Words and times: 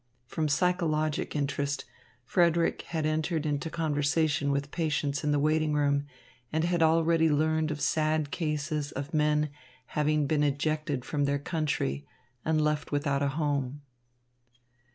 From 0.25 0.47
psychologic 0.49 1.35
interest, 1.35 1.85
Frederick 2.25 2.81
had 2.87 3.05
entered 3.05 3.45
into 3.45 3.69
conversation 3.69 4.49
with 4.51 4.71
patients 4.71 5.23
in 5.23 5.31
the 5.31 5.37
waiting 5.37 5.73
room 5.75 6.07
and 6.51 6.63
had 6.63 6.81
already 6.81 7.29
learned 7.29 7.69
of 7.69 7.79
sad 7.81 8.31
cases 8.31 8.91
of 8.91 9.13
men 9.13 9.51
having 9.93 10.25
been 10.25 10.41
ejected 10.41 11.05
from 11.05 11.25
their 11.25 11.37
country 11.37 12.07
and 12.43 12.59
left 12.63 12.91
without 12.91 13.21
a 13.21 13.27
home. 13.27 13.83